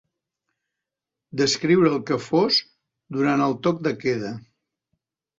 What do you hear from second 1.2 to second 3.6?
D'escriure el que fos durant el